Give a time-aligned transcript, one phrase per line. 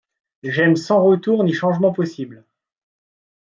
[0.41, 2.43] J’aime sans retour ni changement possible.